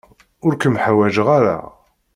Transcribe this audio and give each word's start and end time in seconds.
Ur 0.45 0.53
kem-ḥwajen 0.61 1.25
ara. 1.37 1.57